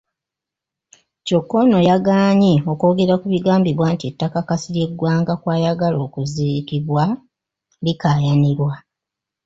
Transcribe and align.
Kyokka 1.25 1.53
ono 1.63 1.79
yagaanye 1.89 2.53
okwogera 2.71 3.13
ku 3.21 3.27
bigambibwa 3.33 3.85
nti 3.93 4.05
ettaka 4.11 4.39
Kasirye 4.47 4.85
Gwanga 4.97 5.33
kwayagala 5.41 5.97
okuziikibwa 6.07 7.03
likaayanirwa. 7.85 8.73